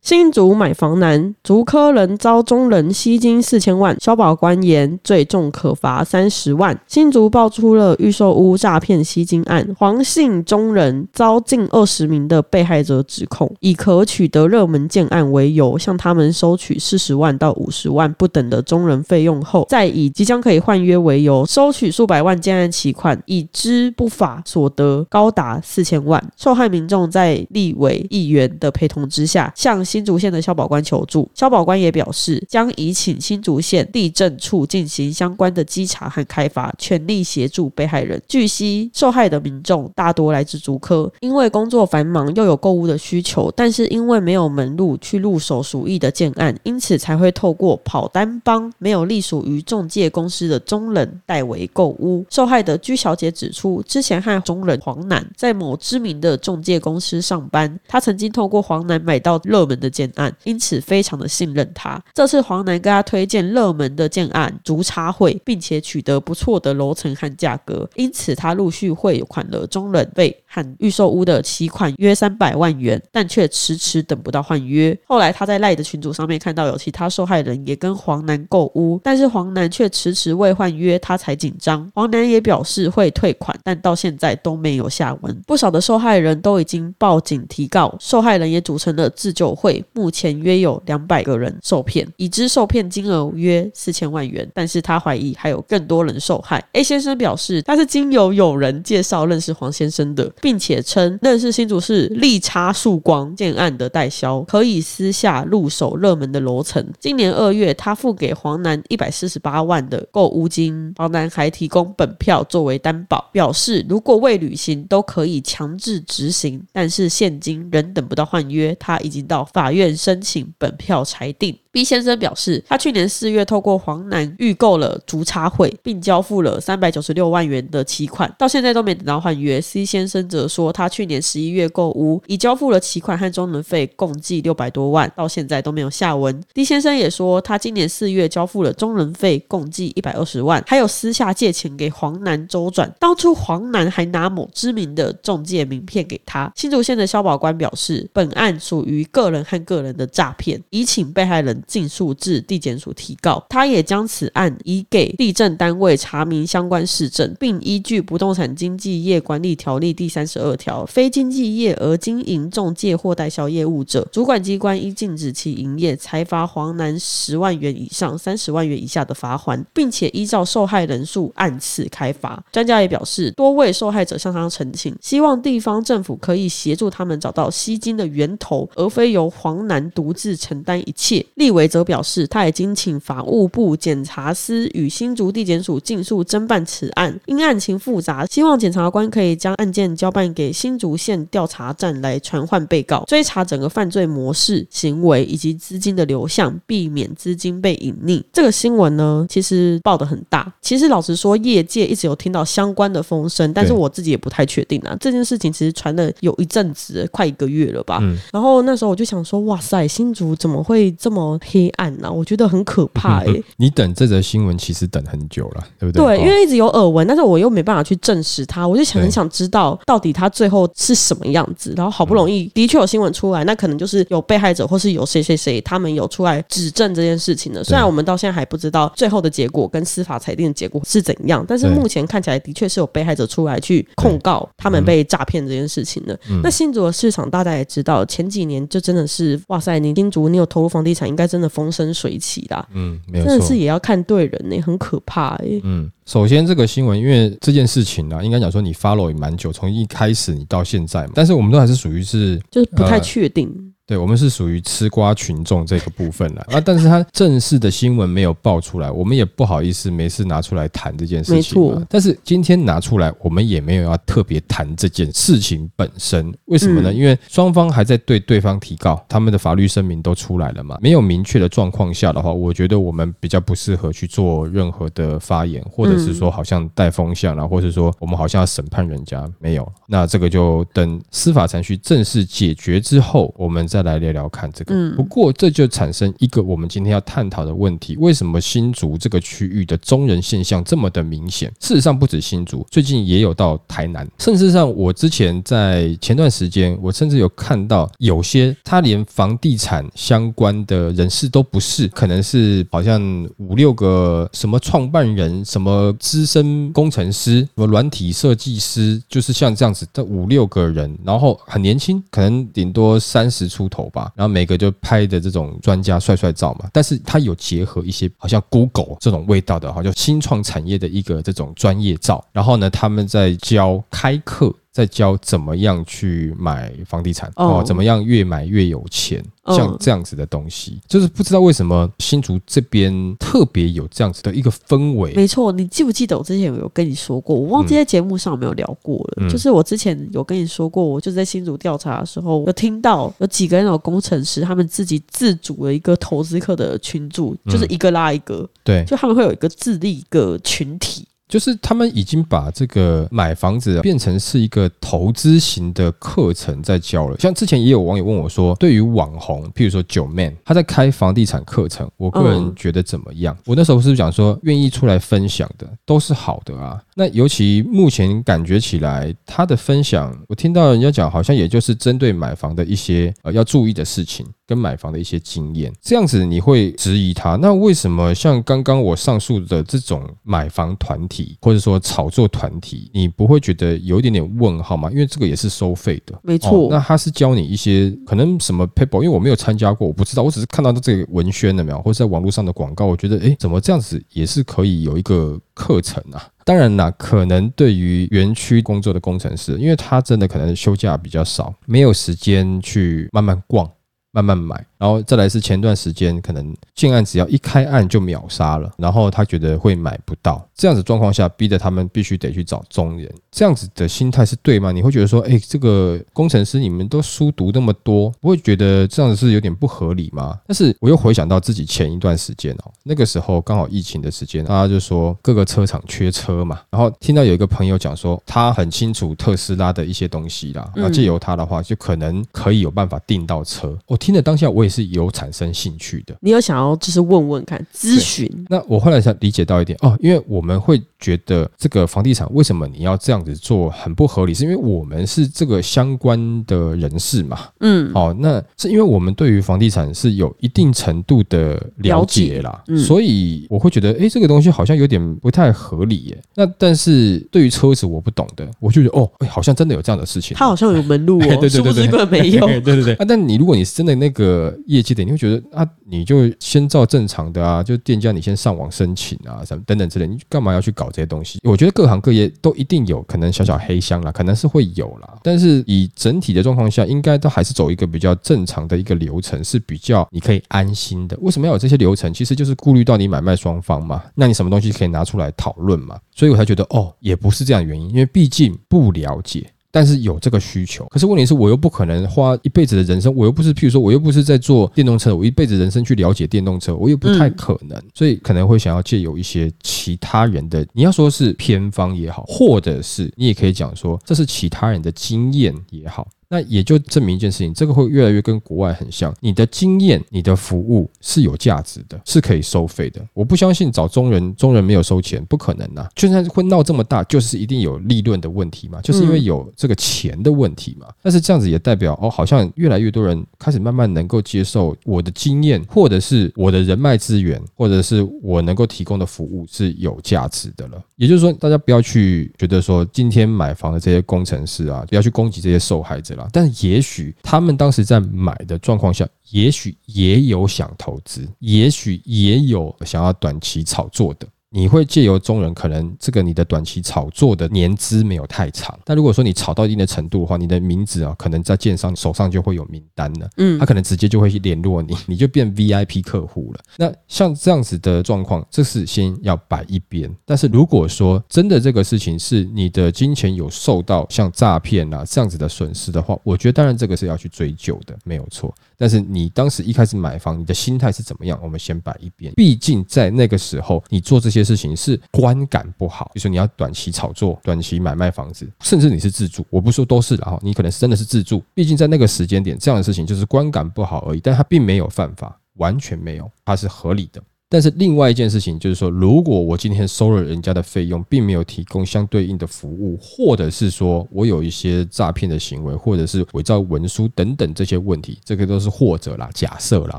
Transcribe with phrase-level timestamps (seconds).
[0.00, 6.80] 新竹买房难，竹科人遭中人吸金四千万，消保官言最重可罚三十万。
[6.86, 26.22] 新竹爆出了预售屋诈骗吸金案，黄姓中人遭近二十名的被害者指控，以可取得热门建案为由，向他们收取四十万到五十万不等的中人费用后，再以即将可以换约为由，收取数百万建案期款，已知不法所得高达四千万。
[26.36, 31.28] 受害民众在立委议员的陪同之下，向新竹县的消保官求助。
[31.34, 38.20] 消保官也表示，将已请新竹县地震处进行相关的稽查和开发，全力协助被害人。
[38.28, 52.26] 据悉，受害的民众大多来自竹科，因为工作繁忙又有购物的需求，但是因为没有门路去入手属意的建案，因此才会透过跑单帮没有隶属于中介公司的中人代为购物。
[52.28, 62.00] 受害的居小姐指出，之前和中人黄楠在某知名的中介公司上班，她曾经透过黄楠买到热门的建案，因此非常的信任他。
[62.14, 74.96] 这次黄楠跟他推荐热门的建案竹插会，并且取得不错的楼层和价格，因此他陆续汇款了中人费和预售屋的期款约三百万元，但却迟迟等不到换约。
[75.06, 81.90] 后来他在赖的群组上面看到有其他受害人也跟黄楠购屋，但是黄楠却迟迟未换约，他才紧张。
[81.94, 85.42] 黄楠也表示会退款，但到现在都没有下文。
[85.46, 96.64] 不少的受害人都已经报警提告，受害人也组成了自救会，目前约有两百个人受骗，已知受骗金额约四千万元，但是他怀疑还有更多人受害。
[96.72, 106.84] A 先生表示，他是经由友人介绍认识黄先生的，并且称认识新竹市利差曙光建案的代销，可以私下入手热门的楼层。
[106.98, 121.58] 今年二月，他付给黄楠一百四十八万的购屋金，黄楠还提供本票作为担保，表示如果未履行都可以强制执行，但是现今仍等不到换约，他已经到法院申请本票裁定。
[121.70, 129.60] B 先生表示，他去年四月透过黄楠预购了竹插会，并交付了三百九十六万元的期款，到现在都没等到换约。
[129.60, 136.40] C 先生则说，他去年十一月购屋，已交付了期款和中人费共计六百多万，到现在都没有下文。
[136.54, 142.92] D 先生也说，他今年四月交付了中人费共计一百二十万，还有私下借钱给黄楠周转。
[143.00, 146.50] 当初黄楠还拿某知名的中介名片给他。
[146.56, 153.42] 新竹县的消保官表示，本案属于个人和个人的诈骗，已请被害人尽速至地检署提告。
[153.48, 172.42] 他也将此案移给地震单位查明相关事证，并依据《不动产经纪业管理条例》第三十二条，非经纪业而经营中介或代销业务者，主管机关应禁止其营业，裁罚黄楠十万元以上三十万元以下的罚款，并且依照受害人数按次开罚。
[172.52, 181.24] 专家也表示，多位受害者向他澄清，希望地方政府可以协助他们找到吸金的源头，而非由黄楠独自承担一切。
[181.36, 198.22] 立委则表示，他已经请法务部检察司与新竹地检署尽速侦办此案，因案情复杂，希望检察官可以将案件交办给新竹县调查站来传唤被告，追查整个犯罪模式、行为以及资金的流向，避免资金被隐匿。
[198.32, 200.52] 这个新闻呢，其实报的很大。
[200.60, 204.96] 其实老实说，业界一直有听到相关的风声，但是我自己也不太确定啊。
[205.00, 207.98] 这件事情其实传了有一阵子，快一个月了吧。
[208.02, 213.26] 嗯然后那时候我就想说，哇塞，新竹怎么会这么黑暗呢、我觉得很可怕哎、
[213.58, 216.04] 你等这则新闻其实等很久了，对不对？
[216.04, 221.74] 对，哦因为一直有耳闻，但是我又没办法去证实它，我就想很想知道到底它最后是什么样子。
[221.76, 227.62] 然后好不容易的确有新闻出来，那可能就是有被害者或是有谁谁谁他们有出来指证这件事情的。
[227.62, 236.18] 虽然我们到现在还不知道最后的结果跟司法裁定的结果是怎样，但是目前看起来的确是有被害者出来去控告他们被诈骗这件事情的。
[236.30, 236.40] 嗯。
[236.42, 239.17] 那新竹的市场大家也知道，前几年就真的是
[239.48, 242.66] 哇塞，你金主你有投入房地产，应该真的风生水起啦。
[242.72, 243.56] 嗯，没有错真的是。
[243.58, 253.74] 也要看对人呢、很可怕哎、嗯，首先这个新闻，因为这件事情啊，应该讲说你 follow 也蛮久，从一开始你到现在嘛，但是我们都还是属于是就是不太呃确定。
[253.88, 261.36] 对我们是属于吃瓜群众这个部分了啊，但是他正式的新闻没有爆出来，我们也不好意思没事拿出来谈这件事情。
[261.36, 266.30] 没错，但是今天拿出来，我们也没有要特别谈这件事情本身。
[266.44, 266.92] 为什么呢？
[266.92, 279.66] 因为双方还在对对方提告，他们的法律声明都出来了嘛，没有明确的状况下的话，我觉得我们比较不适合去做任何的发言，或者是说好像带风向啦，或者说我们好像要审判人家，没有。
[279.86, 284.92] 那这个就等司法程序正式解决之后，我们再来聊聊看这个。
[284.96, 291.52] 不过这就产生一个我们今天要探讨的问题：为什么新竹这个区域的中人现象这么的明显？
[291.60, 324.54] 事实上不止新竹，最近也有到台南，甚至上我之前在前段时间，我甚至有看到有些他连房地产相关的人士都不是，可能是好像五六个什么创办人、什么资深工程师、什么软体设计师，就是像这样子的五六个人，然后很年轻，可能顶多三十出头吧，然后每个就拍的这种专家帅帅照嘛，但是他有结合一些好像 Google 这种味道的，好像新创产业的一个这种专业照，然后呢，他们在教开课。
[324.72, 335.14] 在教怎么样去买房地产哦，怎么样越买越有钱，像这样子的东西，就是不知道为什么新竹这边特别有这样子的一个氛围。
[335.14, 337.34] 没错，你记不记得我之前有跟你说过？
[337.34, 339.28] 我忘记在节目上有没有聊过了。
[339.28, 351.06] 就是我之前有跟你说过，我就在新竹调查的时候，有听到有几个人有工程师，他们自己自主了一个投资客的群组，就是一个拉一个，对，就他们会有一个自立一个群体。
[351.28, 357.18] 就是他们已经把这个买房子变成是一个投资型的课程在教了。
[357.18, 363.36] 像之前也有网友问我说，对于网红，譬如说九 man，他在开房地产课程，我个人觉得怎么样？
[363.44, 366.82] 我那时候是讲说，愿意出来分享的都是好的啊？
[366.98, 374.26] 那尤其目前感觉起来，他的分享，我听到人家讲，好像也就是针对买房的一些呃要注意的事情。
[374.48, 377.36] 跟买房的一些经验，这样子你会质疑他？
[377.36, 384.90] 那为什么像刚刚我上述的这种买房团体，或者说炒作团体，你不会觉得有一点点问号吗？
[384.90, 386.66] 因为这个也是收费的，没错。
[386.70, 396.26] 那他是教你一些可能什么 paper，因为我没有参加过，我不知道，我只是看到这个文宣了没有，或者在网络上的广告，我觉得诶，怎么这样子也是可以有一个课程啊？
[396.48, 403.70] 当然啦，可能对于园区工作的工程师，因为他真的可能休假比较少，没有时间去慢慢逛。
[404.10, 414.72] 慢慢买，然后再来是前段时间可能建案只要一开案就秒杀了，然后他觉得会买不到，这样子状况下逼得他们必须得去找中人，这样子的心态是对吗？
[414.72, 420.38] 你会觉得说，哎，这个工程师你们都书读那么多，不会觉得这样子是有点不合理吗？
[420.48, 433.76] 但是我又回想到自己前一段时间哦，那个时候刚好疫情的时间，大家就说各个车厂缺车嘛，然后听到有一个朋友讲说，他很清楚特斯拉的一些东西啦，那，借由他的话就可能可以有办法订到车。
[433.98, 436.16] 听的当下，我也是有产生兴趣的。
[436.20, 438.30] 你有想要就是问问看咨询？
[438.48, 447.38] 那我后来才理解到一点哦，因为我们会觉得这个房地产为什么你要这样子做很不合理，是因为我们是这个相关的人士嘛？
[447.60, 456.22] 嗯，哦，那是因为我们对于房地产是有一定程度的了解啦，所以我会觉得，哎，这个东西好像有点不太合理耶。
[456.34, 460.36] 那但是对于车子我不懂的，我就觉得哦，哎，好像真的有这样的事情。
[460.36, 462.46] 它好像有门路哦，对对对对，根本没有。
[462.60, 471.38] 对对对啊，但你如果你是真的那个业绩的，你会觉得啊，你就先照正常的啊，就店家你先上网申请啊，什么等等之类，你干嘛要去搞这些东西？
[471.42, 481.16] 我觉得各行各业都一定有可能小小黑箱啦，可能是会有啦，但是以整体的状况下，应该都还是走一个比较正常的一个流程，是比较你可以安心的。
[481.20, 482.12] 为什么要有这些流程？
[482.12, 485.98] 其实就是顾虑到你买卖双方嘛，那你什么东西可以拿出来讨论嘛？
[486.14, 489.50] 所以我才觉得哦，也不是这样原因，因为毕竟不了解。
[489.70, 506.08] 但是有这个需求，可是问题是我又不可能花一辈子的人生，我又不是，譬如说，我又不是在做电动车，我一辈子人生去了解电动车，我又不太可能，所以可能会想要借有一些其他人的，你要说是偏方也好，或者是你也可以讲说这是其他人的经验也好。
[506.30, 509.14] 那也就证明一件事情，这个会越来越跟国外很像。
[509.20, 513.00] 你的经验、你的服务是有价值的，是可以收费的。
[513.14, 515.88] 我不相信找中人，中人没有收钱，不可能呐。
[515.94, 520.86] 就算会闹这么大，就是一定有利润的问题嘛，就是因为有这个钱的问题嘛。
[521.02, 530.82] 但是这样子也代表哦，好像越来越多人开始慢慢能够接受我的经验，或者是我的人脉资源，或者是我能够提供的服务是有价值的了。
[530.96, 536.17] 也就是说，大家不要去觉得说今天买房的这些工程师啊，不要去攻击这些受害者。
[536.32, 544.26] 但也许他们当时在买的状况下，也许也有想投资，也许也有想要短期炒作的。
[544.50, 556.60] 你会借由中人，可能这个你的短期炒作的年资没有太长，但如果说你炒到一定的程度的话，你的名字啊，可能在建商手上就会有名单了，嗯他可能直接就会去联络你，你就变 VIP 客户了。
[556.78, 560.10] 那像这样子的状况，这是先要摆一边。
[560.24, 568.54] 但是如果说真的这个事情是你的金钱有受到像诈骗啊这样子的损失的话，我觉得当然这个是要去追究的，没有错。
[568.78, 571.38] 但是你当时一开始买房，你的心态是怎么样？
[571.42, 572.32] 我们先摆一边。
[572.34, 581.42] 毕竟在那个时候，你做这些事情是观感不好，就是你要短期炒作、短期买卖房子，甚至你是自住，我不说都是了哈，你可能是真的是自住。
[581.52, 587.20] 毕竟在那个时间点，这样的事情就是观感不好而已，但它并没有犯法，完全没有，它是合理的。
[587.50, 599.98] 但是另外一件事情就是说，如果我今天收了人家的费用，并没有提供相对应的服务，或者是说我有一些诈骗的行为，或者是伪造文书等等这些问题，这个都是或者啦，假设啦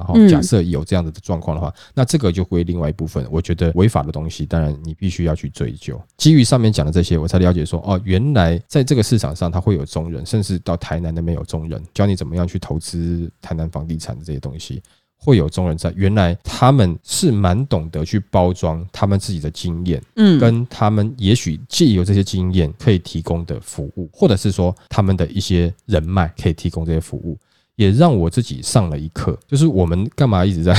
[0.01, 3.25] 哈嗯，假设有这样子的状况的话，那这个就归另外一部分。
[3.32, 6.00] 我觉得违法的东西，当然你必须要去追究。
[6.18, 14.84] 基于上面讲的这些，我才了解说，哦，原来在这个市场上，它会有中人，甚至到台南那边有中人，教你怎么样去投资台南房地产的这些东西。
[15.21, 27.38] 会有中人在，原来他们是蛮懂得去包装他们自己的经验，嗯，跟他们也许借由这些经验可以提供的服务，或者是说他们的一些人脉可以提供这些服务，
[27.75, 29.38] 也让我自己上了一课。
[29.45, 30.73] 就是我们干嘛一直在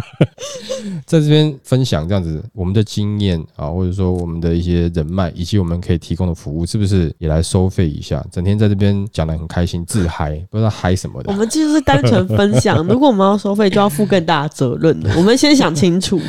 [1.06, 8.24] 在这边分享这样子我们的经验啊，或者说我们的一些人脉，以及我们可以提供的服务，是不是也来收费一下？
[8.30, 11.36] 整天在这边讲的很开心，自嗨，不知道嗨什么的我。
[11.36, 12.86] 们就是单纯分享。
[12.86, 15.14] 如果我们要收费，就要负更大的责任了。
[15.16, 16.20] 我们先想清楚。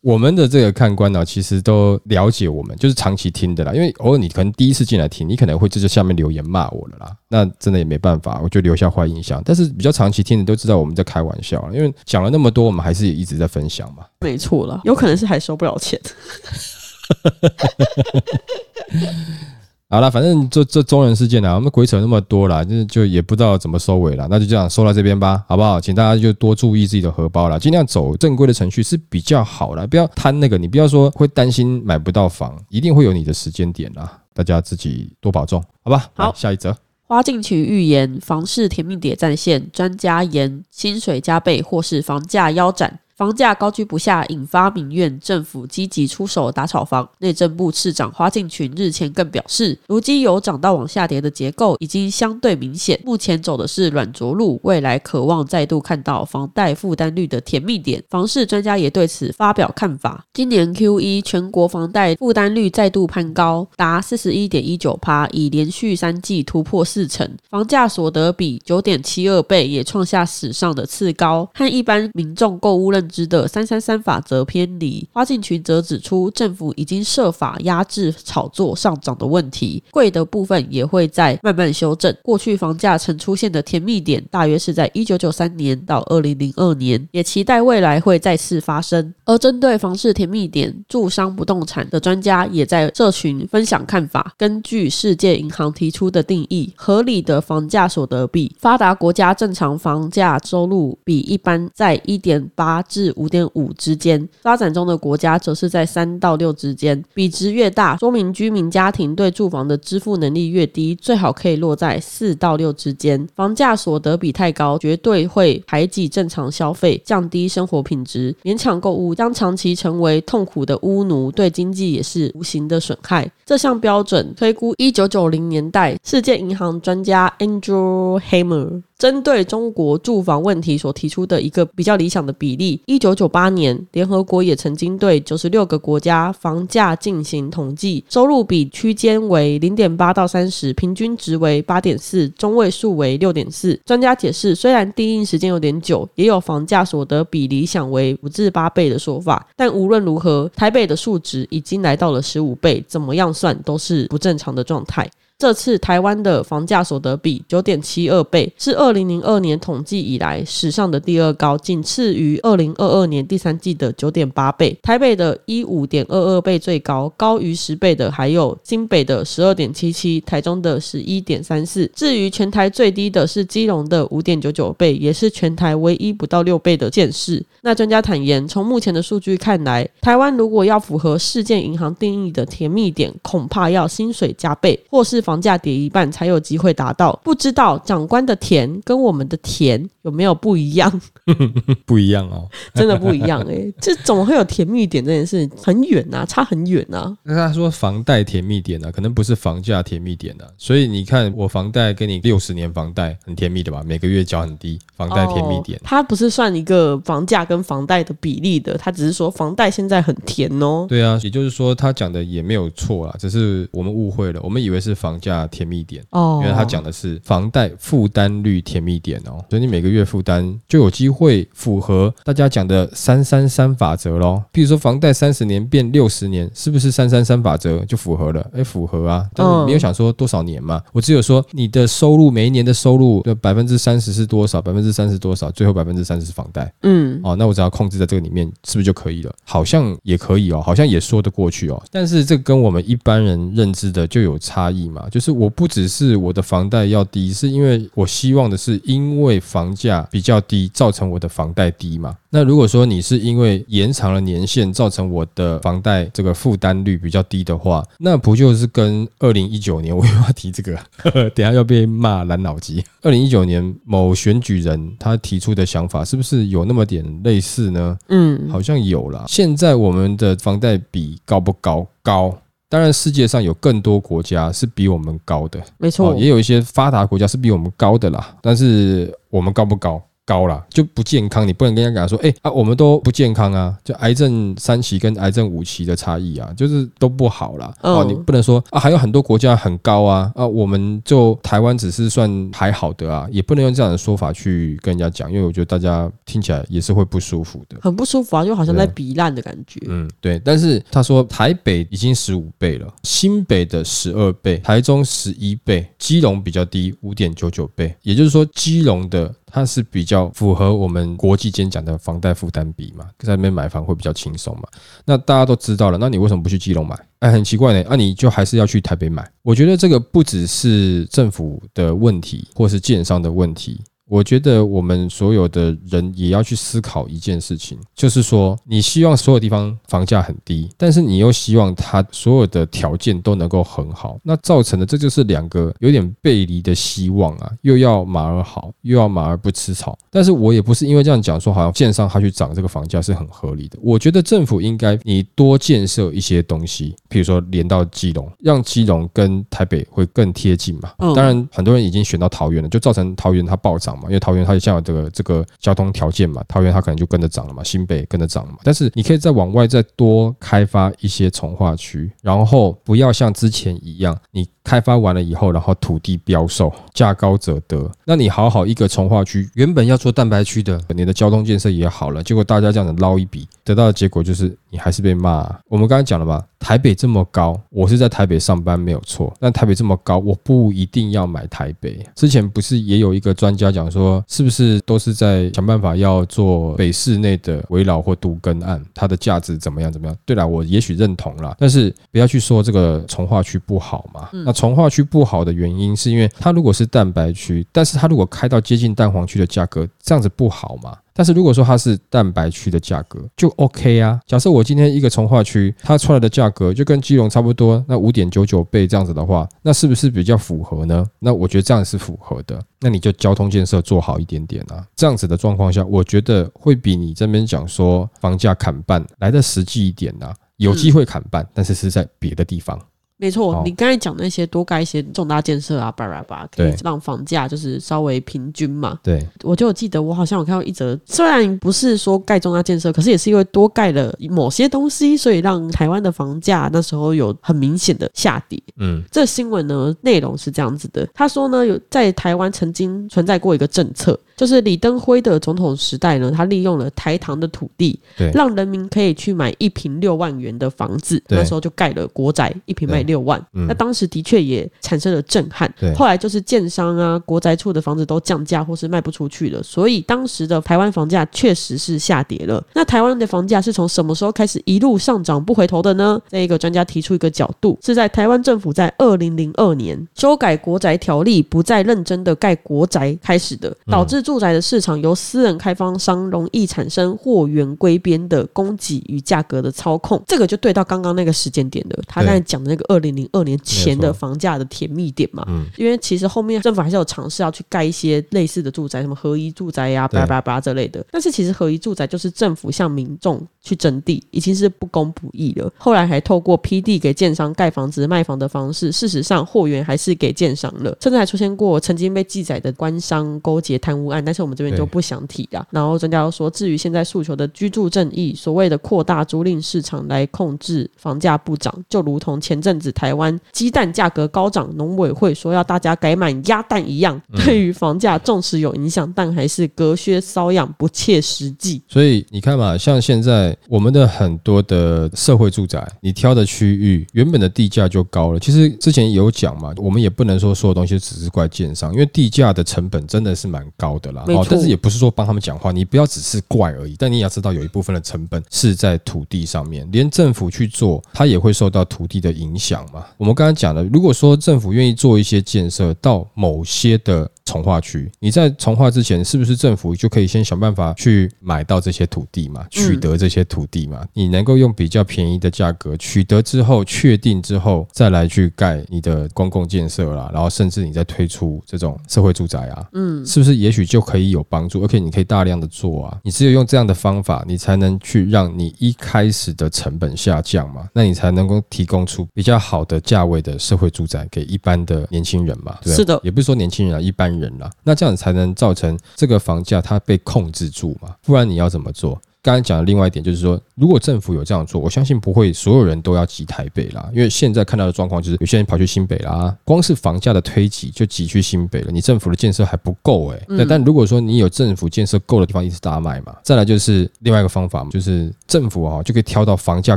[0.00, 3.74] 我们的这个看官呢，其实都了解我们，就是长期听的啦。
[3.74, 7.16] 因为偶尔你可能第一次进来听，你可能会在这下面留言骂我了啦。
[7.28, 9.42] 那真的也没办法，我就留下坏印象。
[9.44, 14.04] 但是比较长期听的都知道我们在开玩笑，因为讲了那么多，我们还是也一直在分享嘛。
[14.20, 16.00] 没错了，有可能是还收不了钱。
[19.90, 25.80] 好了，反正这这中人事件呢，我们鬼扯那么多啦，就是就也不知道怎么收尾了，那就这样收到这边吧，好不好？
[25.80, 36.10] 请大家就多注意自己的荷包啦，尽量走正规的程序是比较好啦，不要贪那个，你不要说会担心买不到房，一定会有你的时间点啦，大家自己多保重，好吧？
[36.12, 36.76] 好下一则。
[37.04, 43.00] 花敬群预言房市甜蜜点战线，专家言薪水加倍或是房价腰斩。
[43.18, 47.08] 房价高居不下，引发民怨，政府积极出手打炒房。
[47.18, 58.00] 内政部次长花敬群日前更表示，如今由涨到往下跌的结构已经相对明显，目前走的是软着陆，未来渴望再度看到房贷负担率的甜蜜点。
[58.08, 60.24] 房市专家也对此发表看法。
[60.32, 67.28] 今年 Q 一全国房贷负担率再度攀高，达四十一点一九趴，已连续三季突破四成。
[67.50, 75.08] 房价所得比九点七二倍，也创下史上的次高，和一般民众购物认知的三三三法则偏离。
[75.12, 82.14] 花敬群则指出，政府已经设法压制炒作上涨的问题，贵的部分也会在慢慢修正。
[82.22, 89.14] 过去房价曾出现的甜蜜点，大约是在一九九三年到二零零二年，也期待未来会再次发生。
[89.24, 94.34] 而针对房市甜蜜点，住商不动产的专家也在社群分享看法。
[94.36, 107.02] 根据世界银行提出的定义，合理的房价所得比，发达国家正常房价收入比一般在一点八至五点五之间，发展中的国家则是在三到六之间。
[107.14, 113.26] 比值越大，说明居民家庭对住房的支付能力越低，最好可以落在四到六之间。
[113.34, 123.30] 房价所得比太高，绝对会排挤正常消费，降低生活品质，勉强购物将长期成为痛苦的巫奴，对经济也是无形的损害。
[123.48, 132.78] 这项标准推估一九九零年代，世界银行专家 Andrew Hammer 针对中国住房问题所提出的一个比较理想的比例。
[132.84, 143.80] 一九九八年，联合国也曾经对九十六个国家房价进行统计，收入比区间为零点八到三十，平均值为八点四，中位数为六点四。
[143.86, 155.08] 专家解释，虽然低印时间有点久，也有房价所得比理想为五至八倍的说法，但无论如何，台北的数值已经来到了十五倍，怎么样算都是不正常的状态。
[155.38, 164.76] 这次台湾的房价所得比九点七二倍，是二零零二年统计以来史上的第二高，仅次于二零二二年第三季的九点八倍。
[164.82, 171.88] 台北的一五点二二倍最高，高于十倍的还有新北的十二点七七，台中的十一点三四。
[171.94, 177.40] 至于全台最低的是基隆的五点九九倍，也是全台唯一不到六倍的见识。
[177.60, 187.12] 那专家坦言，从目前的数据看来，台湾如果要符合世界银行定义的甜蜜点，恐怕要薪水加倍，或是房价跌一半才有机会达到。
[187.22, 190.90] 不知道长官的甜跟我们的甜有没有不一样？
[191.84, 192.48] 不一样哦。
[192.72, 195.46] 真的不一样哎、这怎么会有甜蜜点这件事？
[195.62, 200.50] 很远呐、差很远啊呐、那他说房贷甜蜜点呢、啊，可能不是房价甜蜜点呢、啊。
[200.56, 203.82] 所以你看，我房贷跟你六十年房贷，很甜蜜的吧？
[203.84, 205.82] 每个月缴很低，房贷甜蜜点哦。
[205.84, 210.86] 它不是算一个房价跟房贷的比例的，它只是说房贷现在很甜哦。
[210.88, 216.04] 对啊，也就是说他讲的也没有错啊，只是我们误会了，我们以为是房价甜蜜点。
[216.10, 224.42] 哦原来他讲的是房贷负担率甜蜜点哦，所以你每个月负担就有机会符合大家讲的三三三法则咯。
[224.52, 228.50] 譬如说房贷三十年变六十年，是不是三三三法则就符合了？
[228.54, 236.72] 哎，符合啊，但是没有想说多少年嘛，我只有说你的收入每一年的收入的百分之三十是多少，百分之三十多少，最后百分之三十是房贷。
[236.82, 239.34] 嗯，哦，那我只要控制在这个里面，是不是就可以了？
[239.44, 241.82] 好像也可以哦，好像也说得过去哦。
[241.90, 252.16] 但是这跟我们一般人认知的就有差异嘛，就是我不只是我的房贷要低，是因为我希望的是因为房价比较低，造成我的房贷低嘛。
[252.30, 260.78] 那如果说你是因为延长了年限，造成我的房贷这个负担率比较低的话，那不就是跟二零一九年我又要提这个，
[261.34, 262.84] 等下要被骂蓝脑机。
[263.02, 267.98] 二零一九年某选举人他提出的想法，是不是有那么点类似呢？
[268.08, 269.24] 嗯，好像有啦。
[269.26, 271.86] 现在我们的房贷比高不高？
[272.02, 272.36] 高。
[272.70, 278.36] 当然，世界上有更多国家是比我们高的，没错，哦，也有一些发达国家是比我们高的啦。
[278.42, 280.02] 但是我们高不高？
[280.28, 287.72] 高啦，就不健康，你不能跟人家讲说，哎、啊，我们都不健康啊，就癌症三期跟癌症五期的差异啊，就是都不好啦。
[287.80, 297.78] 哦，嗯你不能说啊，还有很多国家很高啊，啊，我们就台湾只是算还好的啊，也不能用这样的说法去跟人家讲，因为我觉得大家听起来也是会不舒服的。
[297.80, 299.80] 很不舒服啊，就好像在对比烂的感觉。
[299.86, 314.62] 嗯，对，但是他说台北已经十五倍了，新北的十二倍，台中十一倍，基隆比较低，五点九九倍，也就是说基隆的它是比较符合我们国际间讲的房贷负担比嘛，在那边买房会比较轻松嘛。
[315.04, 316.98] 那大家都知道了，那你为什么不去基隆买？
[317.20, 319.28] 哎，很奇怪呢，那，你就还是要去台北买。
[319.42, 323.80] 我觉得这个不只是政府的问题，或是建商的问题。
[324.08, 339.96] 我觉得我们所有的人也要去思考一件事情，就是说，你希望所有地方房价很低，但是你又希望它所有的条件都能够很好，那造成的这就是两个有点背离的希望啊，又要马儿好，又要马儿不吃草。
[340.10, 343.78] 但是我也不是因为这样讲说，好像建商他去涨这个房价是很合理的。
[343.82, 350.92] 我觉得政府应该你多建设一些东西，比如说连到基隆，让基隆跟台北会更贴近嘛。
[350.98, 358.58] 嗯当然，很多人已经选到桃园了，就造成桃园它暴涨因为桃园它现在这个这个交通条件嘛，桃园它可能就跟着涨了嘛，新北跟着涨了嘛。
[358.62, 367.90] 但是你可以再往外再多开发一些从化区，然后不要像之前一样，你开发完了以后，然后土地标售，价高者得。
[368.04, 382.04] 那你好好一个从化区，原本要做蛋白区的，你的交通建设也好了，结果大家这样子捞一笔，得到的结果就是你还是被骂、我们刚才讲了嘛，台北这么高，我是在台北上班没有错，但台北这么高，我不一定要买台北。
[382.14, 390.14] 之前不是也有一个专家讲说，是不是都是在想办法要做北市内的围绕或独根案，它的价值怎么样怎么样？
[390.26, 394.28] 对啦，我也许认同啦，但是不要去说这个从化区不好嘛。
[394.44, 400.98] 那从化区不好的原因是因为它如果是蛋白区，但是它如果开到接近蛋黄区的价格，这样子不好嘛？
[401.14, 404.20] 但是如果说它是蛋白区的价格，就 OK 啊。
[404.26, 411.06] 假设我今天一个从化区，它出来的价格就跟基隆差不多，那五点九九倍这样子的话，那是不是比较符合呢？
[411.20, 412.60] 那我觉得这样是符合的。
[412.80, 414.84] 那你就交通建设做好一点点啊。
[414.96, 420.34] 这样子的状况下，我觉得会比你这边讲说房价砍半来的实际一点啊。
[420.56, 422.76] 有机会砍半，但是是在别的地方。
[423.18, 423.62] 没错，好。
[423.64, 428.98] 你刚才讲那些多盖一些重大建设啊，叭叭叭，可以让房价就是稍微平均嘛。
[429.02, 438.62] 对，我就记得，我好像有看到一则，虽然不是说盖重大建设，可是也是因为多盖了某些东西，所以让台湾的房价那时候有很明显的下跌。
[438.76, 439.02] 嗯。
[439.10, 448.30] 这新闻呢内容是这样子的，他说呢，有在台湾曾经存在过一个政策，就是李登辉的总统时代呢，他利用了台糖的土地，对。
[448.32, 453.44] 让人民可以去买一平六万元的房子，那时候就盖了国宅，一平卖对六万。
[453.54, 455.92] 嗯那当时的确也产生了震撼对。
[455.94, 462.62] 后来就是建商啊、国宅处的房子都降价或是卖不出去了，所以当时的台湾房价确实是下跌了。
[462.74, 466.20] 那台湾的房价是从什么时候开始一路上涨不回头的呢？
[466.28, 480.22] 这一个专家提出一个角度，是在台湾政府在二零零二年修改国宅条例，不再认真的盖国宅开始的，导致住宅的市场由私人开发商容易产生货源归边的供给与价格的操控。
[480.26, 481.98] 这个就对到刚刚那个时间点了。
[482.06, 485.44] 他刚才讲的那个二二零零二年前的房价的甜蜜点嘛。
[485.48, 491.04] 嗯，因为其实后面政府还是有尝试要去盖一些类似的住宅，什么合一住宅呀、对巴拉巴拉巴拉这类的。
[491.10, 495.70] 但是其实合一住宅就是政府向民众去征地，已经是不公不义了。
[495.76, 505.66] 后来还透过批地给建商盖房子、卖房的方式，事实上货源还是给建商了，甚至还出现过曾经被记载的官商勾结贪污案，但是我们这边就不想提了。
[505.70, 521.82] 然后专家又说，至于现在诉求的居住正义，所谓的扩大租赁市场来控制房价不涨，就如同前阵子台湾鸡蛋价格高涨，农委会说要大家改买鸭蛋一样，对于房价纵使有影响，但还是隔靴搔痒，不切实际。
[521.88, 528.40] 所以你看嘛，像现在我们的很多的社会住宅，你挑的区域原本的地价就高了。
[528.40, 534.24] 其实之前有讲嘛，我们也不能说所有东西只是怪建商，因为地价的成本真的是蛮高的啦。
[534.26, 543.04] 没错但是也不是说帮他们讲话，你不要只是怪而已，但你也要知道有一部分的成本是在土地上面，连政府去做，它也会受到土地的影响嘛。
[543.16, 554.04] 我们刚才讲的，如果说政府愿意做一些建设到某些的从化区，你在从化之前，是不是政府就可以先想办法去买到这些土地嘛，取得这些土地嘛？
[554.12, 564.82] 你能够用比较便宜的价格取得之后，确定之后，再来去盖你的公共建设啦，然后甚至你再推出这种社会住宅啊，嗯，是不是也许就可以有帮助？
[564.82, 575.94] 而且你可以大量的做啊，你只有用这样的方法，你才能去让你一开始的成本下降嘛，那你才能够提供出比较好的价位的社会住宅给一般的年轻人嘛，对？
[575.94, 576.20] 是的。
[576.22, 582.20] 也不是说年轻人啊，一般人啦，那这样子才能造成这个房价它被控制住嘛，不然你要怎么做？
[582.40, 599.96] 刚才讲的另外一点就是说，如果政府有这样做，我相信不会所有人都要挤台北啦，因为现在看到的状况就是有些人跑去新北啦，光是房价的推挤就挤去新北了，你政府的建设还不够诶、对，但如果说你有政府建设够的地方，一直大卖嘛，再来就是另外一个方法嘛，就是政府啊就可以挑到房价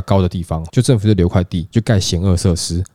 [0.00, 2.82] 高的地方，就政府就留块地，就盖险恶设施。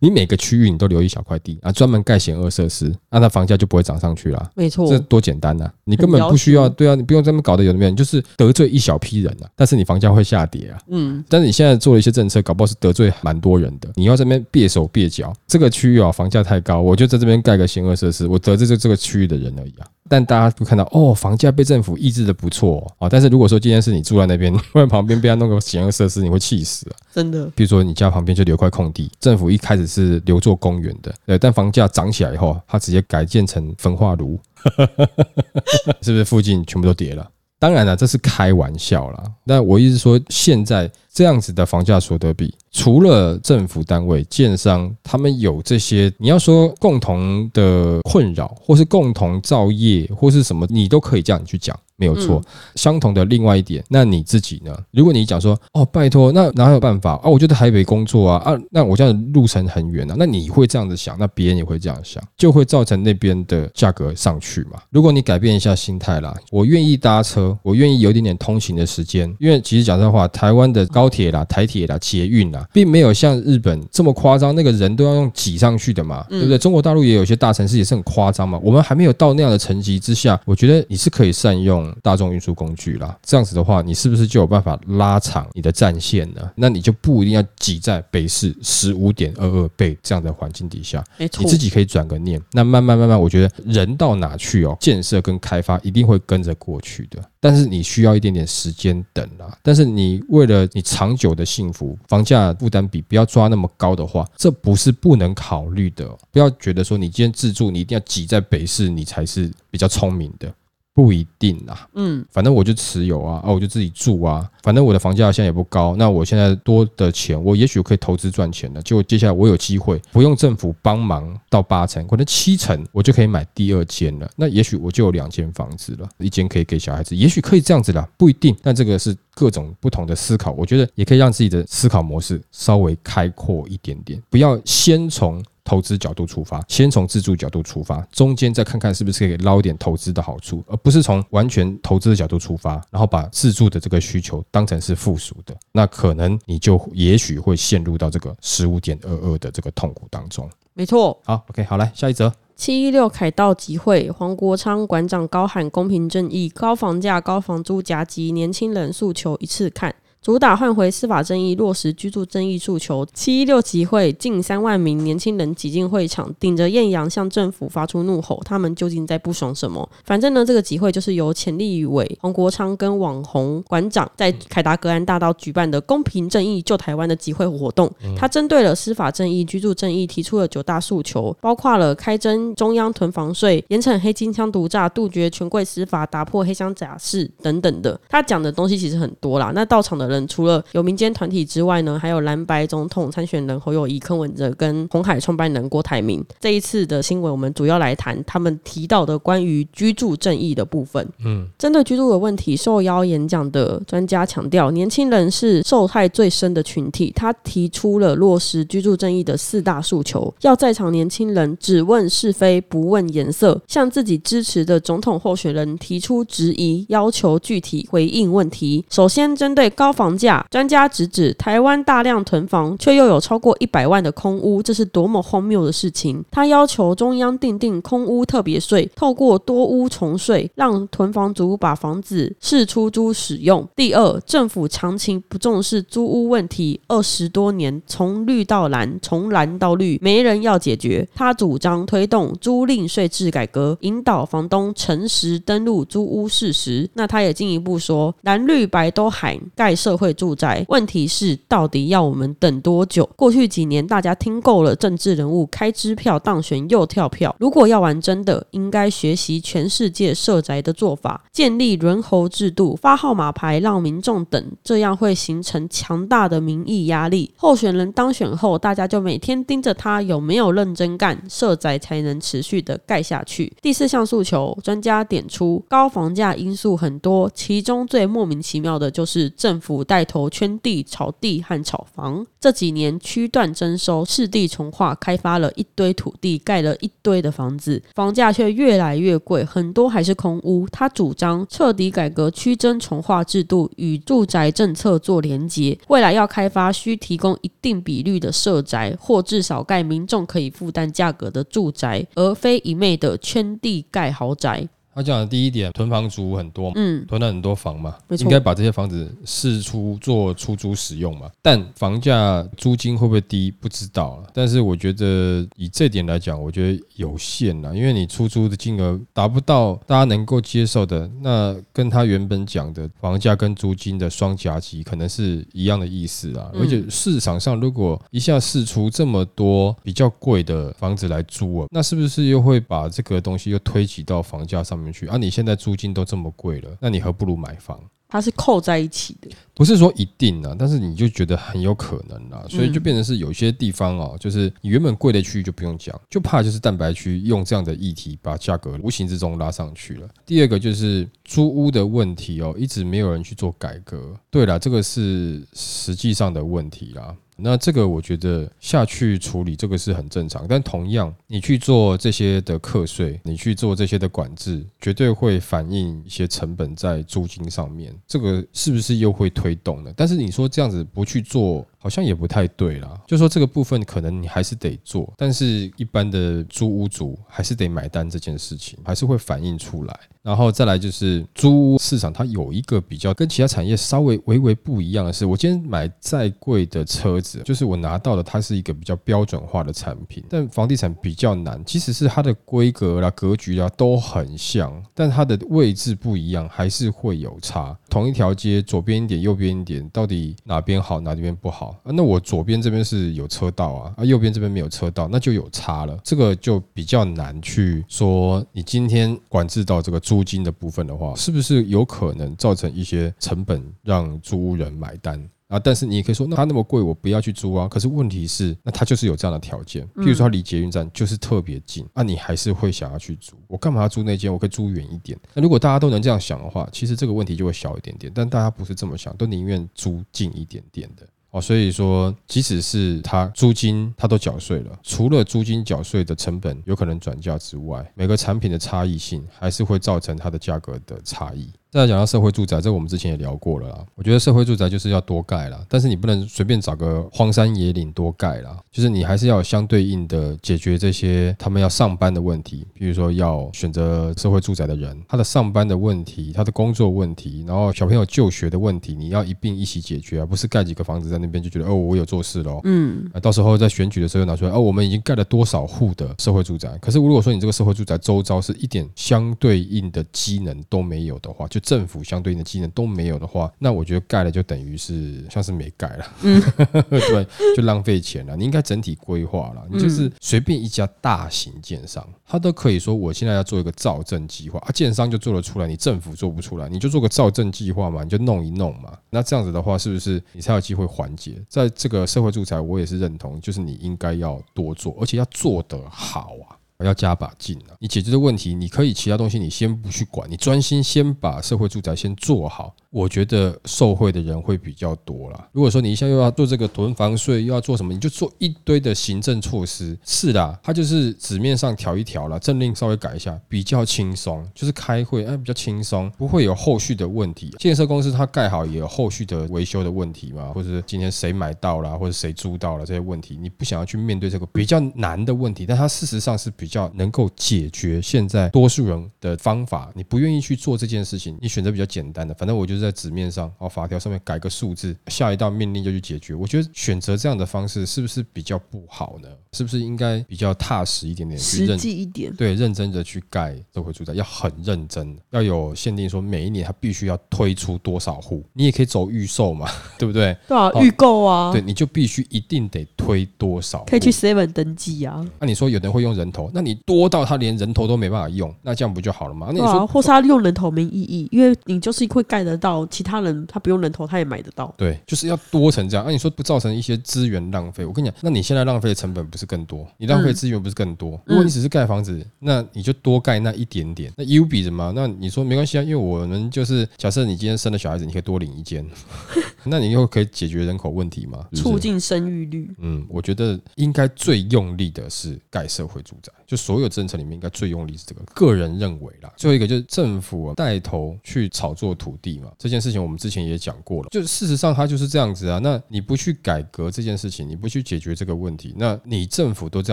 [0.00, 4.50] 你每个区域你都留一小块地啊，专门盖险恶设施，那它房价就不会涨上去啦。
[4.56, 10.78] 没错，这多简单呐、你根本不需要，对啊，你不用这么搞得有的没有，你就是得罪一小批人啊，但是你房价会下跌啊。
[10.88, 13.90] 嗯，但是你现在做了一些政策，搞不好是得罪蛮多人的。
[13.94, 19.86] 你要这边蹩手蹩脚，这个区域啊房价太高，我就在这边盖个险恶设施，我得罪这这个区域的人而已啊。
[20.10, 23.08] 但大家都看到哦，房价被政府抑制的不错哦啊。
[23.08, 26.98] 但是如果说今天是你住在那边， 或者旁边被他弄个险恶设施，你会气死啊。
[27.14, 34.36] 真的，比如说你家旁边就留块空地，政府一开始是留作公园的，对，但房价涨起来以后，它直接改建成焚化炉，
[36.02, 37.30] 是不是附近全部都跌了？
[37.60, 39.22] 当然了，这是开玩笑啦。
[39.46, 51.78] 但我意思说，现在这样子的房价所得比，除了政府单位、建商他们有这些，你要说共同的困扰，或是共同造业，或是什么，你都可以这样去讲。
[51.96, 52.42] 没有错，
[52.76, 54.74] 相同的另外一点，那你自己呢？
[54.90, 57.28] 如果你讲说，哦，拜托，那哪有办法啊？
[57.28, 64.80] 我就在台北工作啊，啊，那我这样的路程很远啊，那你会这样子想，那别人也会这样想，就会造成那边的价格上去嘛。
[64.88, 76.58] 如果你改变一下心态啦，我愿意搭车，我愿意有一点点通勤的时间，因为其实讲真话，台湾的高铁啦、台铁啦、捷运啦，并没有像日本这么夸张，那个人都要用挤上去的嘛，对不对？
[76.58, 83.16] 中国大陆也有些大城市也是很夸张嘛，我们还没有到那样的层级之下，我觉得你是可以善用大众运输工具啦。
[83.22, 86.42] 这样子的话，你是不是就有办法拉长你的战线呢？
[86.54, 92.40] 那你就不一定要挤在北市十五点二二倍这样的环境底下，没错你，自己可以转个念。
[92.52, 97.18] 那慢慢慢慢，我觉得人到哪去哦，建设跟开发一定会跟着过去的。
[97.40, 99.56] 但是你需要一点点时间等啊。
[99.62, 106.06] 但是你为了你长久的幸福，房价负担比不要抓那么高的话，这不是不能考虑的。
[106.30, 110.52] 不要觉得说你今天自住，你一定要挤在北市，你才是比较聪明的。
[110.92, 118.82] 不一定啦，嗯，反正我就持有啊，啊，我就自己住啊，反正我的房价现在也不高，那我现在多的钱，我也许可以投资赚钱了。
[118.82, 124.28] 结果接下来我有机会不用政府帮忙到八成，可能七成，我就可以买第二间了。
[124.36, 128.54] 那也许我就有两间房子了，一间可以给小孩子，也许可以这样子啦，不一定。
[128.60, 135.42] 但这个是各种不同的思考，我觉得也可以让自己的思考模式稍微开阔一点点，不要先从。
[135.70, 150.50] 投资角度出发，先从自住角度出发，中间再看看是不是可以捞一点投资的好处，而不是从完全投资的角度出发，然后把自住的这个需求当成是附属的，那可能你就也许会陷入到这个十五点二二的这个痛苦当中。
[150.74, 151.16] 没错。
[151.24, 152.32] 好，OK，好，来下一则。
[152.56, 159.94] 七一六凯道集会，黄国昌馆长高喊公平正义，高房价、高房租夹击年轻人诉求一次看。
[160.22, 163.06] 主打换回司法正义，落实居住正义诉求。
[163.14, 168.38] 七一六集会近三万名年轻人挤进会场，顶着艳阳向政府发出怒吼。
[168.44, 169.88] 他们究竟在不爽什么？
[170.04, 177.90] 反正呢，这个集会就是由前立委黄国昌跟网红馆长在凯达格兰大道举办的公平正义救台湾的集会活动。
[178.14, 187.98] 他针对了司法正义、居住正义，提出了九大诉求，包括了开征中央囤房税、严惩黑金枪毒诈、杜绝权贵司法、打破黑箱假释等等的。
[188.10, 189.50] 他讲的东西其实很多啦。
[189.54, 196.22] 那到场的人除了有民间团体之外呢，还有蓝白总统参选人侯友谊、柯文哲跟红海创办人郭台铭。
[196.38, 201.08] 这一次的新闻，我们主要来谈他们提到的关于居住正义的部分。
[201.24, 207.12] 嗯，针对居住的问题，受邀演讲的专家强调，年轻人是受害最深的群体。
[207.14, 218.84] 他提出了落实居住正义的四大诉求，要在场年轻人只问是非，不问颜色，向自己支持的总统候选人提出质疑，要求具体回应问题。
[218.90, 226.24] 首先，针对高房价，专家直指台湾大量囤房，却又有超过一百万的空屋，这是多么荒谬的事情！
[226.30, 233.68] 他要求中央定定空屋特别税，透过多屋重税，让囤房族把房子释出租使用。
[233.76, 241.06] 第二，政府长期不重视租屋问题，二十多年从绿到蓝，从蓝到绿，没人要解决。
[241.14, 246.88] 他主张推动租赁税制改革，引导房东诚实登录租屋事实。
[246.94, 253.04] 那他也进一步说，蓝绿白都喊盖社社会住宅，问题是到底要我们等多久？
[253.16, 267.34] 过去几年大家听够了政治人物开支票当选又跳票，如果要玩真的，应该学习全世界设宅的做法，建立轮候制度，发号码牌让民众等，这样会形成强大的民意压力。
[267.34, 273.52] 候选人当选后，大家就每天盯着他有没有认真干，设宅才能持续的盖下去。
[273.60, 282.26] 第四项诉求，专家点出高房价因素很多，其中最莫名其妙的就是政府带头圈地、炒地和炒房。
[282.40, 290.66] 这几年区段征收、市地重划，开发了一堆土地，盖了一堆的房子，房价却越来越贵，很多还是空屋。
[290.70, 304.68] 他主张彻底改革区征重划制度，与住宅政策做连结，未来要开发需提供一定比率的社宅，或至少盖民众可以负担价格的住宅，而非一昧的圈地盖豪宅。
[304.94, 311.30] 他讲的第一点，囤房族很多，嗯，囤了很多房嘛，应该把这些房子释出做出租使用嘛。
[311.40, 314.30] 但房价租金会不会低，不知道了。
[314.34, 326.50] 但是我觉得以这点来讲，我觉得有限啦，因为你出租的金额达不到大家能够接受的，那跟他原本讲的房价跟租金的双夹击可能是一样的意思啊。
[326.54, 335.16] 而且市场上如果一下释出这么多比较贵的房子来租啊，那是不是又会把这个东西又推挤到房价上面去啊？
[335.16, 337.80] 你现在租金都这么贵了，那你何不如买房？
[338.12, 339.30] 它是扣在一起的。
[339.54, 350.08] 不是说一定啊，但是你就觉得很有可能啊，所以就变成是有些地方哦，就是你原本贵的区域就不用讲，就怕就是蛋白区用这样的议题把价格无形之中拉上去了。
[350.26, 354.12] 第二个就是租屋的问题哦，一直没有人去做改革。
[354.28, 357.14] 对了，这个是实际上的问题啦。
[357.42, 369.92] 那这个我觉得下去处理这个是很正常，但同样你去做这些的课税，你去做这些的管制，绝对会反映一些成本在租金上面，这个是不是又会推动呢？
[369.96, 373.00] 但是你说这样子不去做，好像也不太对啦。
[373.06, 380.00] 就说这个部分可能你还是得做，但是一般的租屋主还是得买单这件事情，还是会反映出来。
[380.22, 397.74] 然后再来就是租屋市场，它有一个比较跟其他产业稍微微微不一样的是，我今天买再贵的车子，就是我拿到的它是一个比较标准化的产品，但房地产比较难，即使是它的规格啦、格局啦都很像，但它的位置不一样，还是会有差。
[397.90, 401.76] 同一条街左边一点、右边一点，到底哪边好、哪边不好？
[401.82, 405.98] 啊，那我左边这边是有车道啊，啊，右边这边没有车道，那就有差了。
[406.04, 415.28] 这个就比较难去说，你今天管制到这个租金的部分的话，是不是有可能造成一些成本让租人买单？
[415.50, 417.66] 啊，但是你也可以说，那它那么贵，我不要去租啊。
[417.66, 423.34] 可是问题是，那它就是有这样的条件，譬如说它离捷运站就是特别近，那你还是会想要去租。
[423.48, 424.32] 我干嘛要租那间？
[424.32, 425.18] 我可以租远一点。
[425.34, 428.12] 那如果大家都能这样想的话，其实这个问题就会小一点点。
[428.14, 431.04] 但大家不是这么想，都宁愿租近一点点的。
[431.32, 441.48] 哦，所以说，即使是他租金他都缴税了，除了租金缴税的成本有可能转嫁之外，每个产品的差异性还是会造成它的价格的差异。
[441.72, 443.86] 再来讲到社会住宅，这我们之前也聊过了啦。
[443.94, 462.60] 我觉得社会住宅就是要多盖啦，但是你不能随便找个荒山野岭多盖啦，就是你还是要有相对应的解决这些他们要上班的问题，比如说要选择社会住宅的人，他的上班的问题，他的工作问题，然后小朋友就学的问题，你要一并一起解决啊，不是盖几个房子在那边就觉得哦我有做事喽。
[462.64, 466.76] 嗯，啊，到时候在选举的时候拿出来，哦，我们已经盖了多少户的社会住宅？
[466.78, 476.42] 可是如果说你这个社会住宅周遭是一点相对应的机能都没有的话，就政府相对应的技能都没有的话，那我觉得盖了就等于是像是没盖了，嗯，
[476.90, 478.36] 对，就浪费钱了。
[478.36, 488.96] 你应该整体规划了，你就是随便一家大型建商，他都可以说我现在要做一个造证计划啊，建商就做得出来，你政府做不出来，你就做个造证计划嘛，你就弄一弄嘛。
[489.10, 491.40] 那这样子的话，是不是你才有机会缓解？
[491.48, 496.56] 在这个社会住宅，我也是认同，就是你应该要多做，而且要做得好啊。
[496.84, 497.76] 要加把劲了！
[497.78, 502.74] 你解决的问题，你可以其他东西你先不去管，你专心先把社会住宅先做好。
[502.90, 505.48] 我觉得受贿的人会比较多啦。
[505.52, 509.96] 如果说你一下又要做这个囤房税，又要做什么，你就做一堆的行政措施。
[510.04, 514.44] 是啦，它就是纸面上调一调了，政令稍微改一下，比较轻松。
[514.52, 517.54] 就是开会哎，比较轻松，不会有后续的问题。
[517.60, 529.92] 建设公司它盖好也有后续的维修的问题嘛，或者今天谁买到了，或者谁租到了这些问题，你不想要去面对这个比较难的问题，但它事实上是比较能够解决现在多数人的方法。
[529.94, 532.79] 你不愿意去做这件事情，你选择比较简单的，反正我就是。
[532.80, 536.34] 在纸面上，哦，法条上面改个数字，下一道命令就去解决。
[536.34, 539.28] 我觉得选择这样的方式是不是比较不好呢？
[539.52, 542.32] 是不是应该比较踏实一点点，实际一点？
[542.34, 548.44] 对，认真的去盖社会住宅，要很认真，要有限定，说每一年它必须要推出多少户。
[548.52, 550.36] 你也可以走预售嘛， 对不对？
[550.46, 555.26] 对啊，预购啊，对，你就必须一定得推多少，可以去 seven 登记啊。
[555.40, 559.48] 那你说有人会用人头，那你多到他连人头都没办法用，那这样不就好了吗？
[559.52, 564.72] 那你说，或是他用人头没意义，因为你就是会盖得到，其他人他不用人头他也买得到。
[564.76, 566.06] 对，就是要多成这样。
[566.06, 567.84] 那你说不造成一些资源浪费？
[567.84, 569.84] 我跟你讲，那你现在浪费的成本不是更多？
[569.98, 571.20] 你浪费资源不是更多？
[571.24, 574.12] 如果你只是盖房子，那你就多盖那一点点。
[574.16, 574.92] 那 U 比什么？
[574.94, 578.86] 那你说没关系啊，因为我们就是假设你今天生了小孩子，你可以多领一间，
[579.64, 581.44] 那你又可以解决人口问题嘛？
[581.54, 582.70] 促进生育率。
[582.78, 588.20] 嗯，我觉得应该最用力的是盖社会住宅，就所有政策里面应该最用力是这个。
[588.34, 595.58] 个人认为啦，最后一个就是政府带头去炒作土地嘛，这件事情我们之前也讲过了，就事实上它就是这样子啊。
[595.62, 599.92] 那你不去改革这件事情，你不去解决这个问题，那你政府都这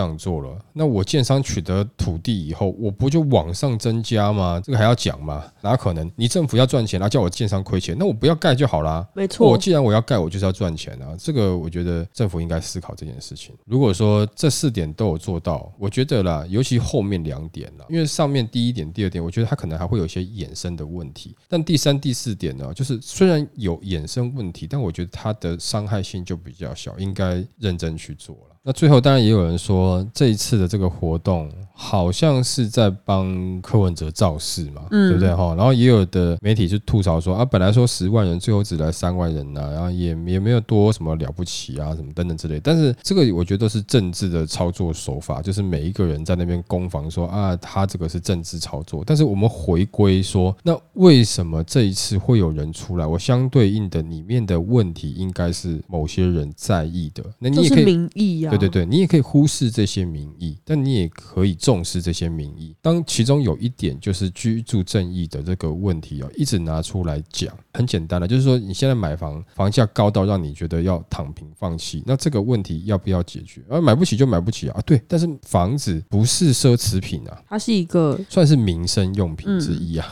[0.00, 4.60] 样做了，那我建商取得土地以后，我不就往上增加吗？
[4.64, 5.44] 这个还要讲吗？
[5.60, 6.10] 哪可能？
[6.16, 9.06] 你政府要赚钱，然后叫我建商亏钱，那我不要盖就好啦。
[9.14, 11.16] 没错，我既然我要盖，我就是要赚钱啊。
[11.18, 13.54] 这个我觉得政府应该思考这件事情。
[13.64, 21.36] 如果说这四点都有做到，我觉得啦，尤其后面两点啦，因为上面第一点、第二点，我觉得它可能还会有一些衍生的问题。
[21.46, 28.36] 但第三、第四点呢，就是虽然有衍生问题，但我觉得它的伤害性就比较小，应该认真去做。
[28.68, 35.54] 那最后当然也有人说，这一次的这个活动好像是在帮柯文哲造势嘛，对不对哈？
[35.54, 42.60] 然后也有的媒体就吐槽说啊，本来说十万人，最后只来三万人呐，然后也也没有多什么了不起啊，什么等等之类。
[42.62, 49.02] 但是这个我觉得都是政治的操作手法，就是每一个人在那边攻防说啊，他这个是政治操作。
[49.06, 53.06] 但是我们回归说，那为什么这一次会有人出来？
[53.06, 58.57] 我相对应的里面的问题应该是某些人在意的，那你也可以民意呀。
[58.58, 62.74] 对对，你也可以忽视这些民意，但你也可以重视这些民意。
[62.82, 73.62] 当其中有一点就是居住正义的这个问题哦，一直拿出来讲，很简单的，就是说你现在买房，房价高到让你觉得要躺平放弃，那这个问题要不要解决？
[73.68, 75.00] 而买不起就买不起啊，对。
[75.06, 80.06] 但是房子不是奢侈品啊，它是一个算是民生用品之一啊。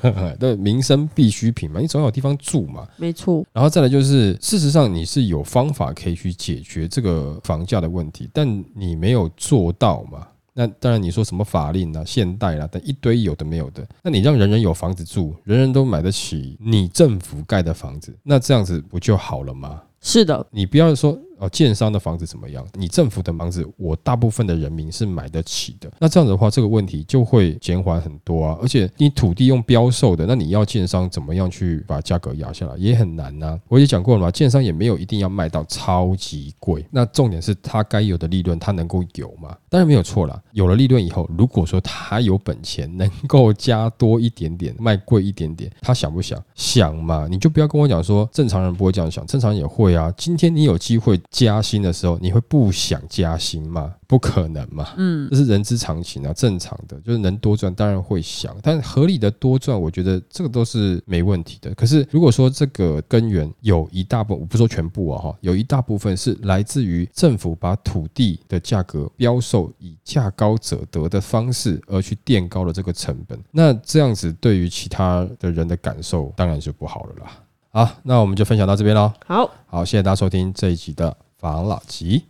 [0.38, 3.44] 对民生必需品嘛，你总有地方住嘛，没错。
[3.52, 10.26] 然后再来就是，事实上你是有方法可以去解决这个房价的问题，但你没有做到嘛。
[10.54, 19.82] 那当然你说什么法令啊、现代啦，等一堆有的没有的，那你让人人有房子住，人人都买得起你政府盖的房子，那这样子不就好了吗？
[20.02, 21.18] 是的，你不要说。
[21.42, 22.64] 哦，建商的房子怎么样？
[22.74, 25.90] 你政府的房子，我大部分的人民是买得起的。
[25.98, 28.56] 那这样子的话，这个问题就会减缓很多啊。
[28.62, 33.58] 而且你土地用标售的，那你要建商怎么样去把价格压下来，也很难呐。
[33.66, 36.86] 我也讲过了嘛，建商也没有一定要卖到超级贵。
[36.92, 39.56] 那重点是他该有的利润，他能够有吗？
[39.68, 40.40] 当然没有错啦。
[40.52, 46.40] 有了利润以后，如果说他有本钱，能够加多一点点，卖贵一点点，他想不想？
[46.54, 50.14] 想嘛，你就不要跟我讲说正常人不会这样想，正常人也会啊。
[50.16, 51.20] 今天你有机会。
[51.32, 53.94] 加薪的时候，你会不想加薪吗？
[54.06, 61.74] 不可能嘛，嗯这是人之常情啊，正常的，就是能多赚当然会想，但合理的多赚，我觉得这个都是没问题的。
[61.74, 77.38] 可是如果说这个根源有一大部分，我不说全部啊哈，有一大部分是来自于政府把土地的价格标售以价高者得的方式而去垫高了这个成本，那这样子对于其他的人的感受当然就不好了啦。
[77.72, 79.50] 好那我们就分享到这边喽好。
[79.66, 82.26] 好谢谢大家收听这一集的防老集。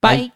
[0.00, 0.32] 拜。